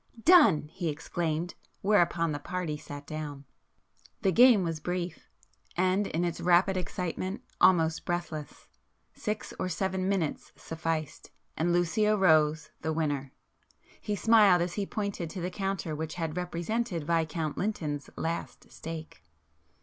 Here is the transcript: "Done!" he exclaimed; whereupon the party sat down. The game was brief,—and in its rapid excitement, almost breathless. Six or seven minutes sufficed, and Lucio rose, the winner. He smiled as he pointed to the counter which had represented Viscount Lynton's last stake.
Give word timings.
"Done!" 0.25 0.67
he 0.73 0.89
exclaimed; 0.89 1.53
whereupon 1.83 2.31
the 2.31 2.39
party 2.39 2.75
sat 2.75 3.05
down. 3.05 3.45
The 4.23 4.31
game 4.31 4.63
was 4.63 4.79
brief,—and 4.79 6.07
in 6.07 6.25
its 6.25 6.41
rapid 6.41 6.75
excitement, 6.75 7.43
almost 7.61 8.03
breathless. 8.03 8.67
Six 9.13 9.53
or 9.59 9.69
seven 9.69 10.09
minutes 10.09 10.53
sufficed, 10.55 11.29
and 11.55 11.71
Lucio 11.71 12.17
rose, 12.17 12.71
the 12.81 12.91
winner. 12.91 13.31
He 14.01 14.15
smiled 14.15 14.63
as 14.63 14.73
he 14.73 14.87
pointed 14.87 15.29
to 15.29 15.39
the 15.39 15.51
counter 15.51 15.95
which 15.95 16.15
had 16.15 16.35
represented 16.35 17.05
Viscount 17.05 17.55
Lynton's 17.55 18.09
last 18.17 18.71
stake. 18.71 19.21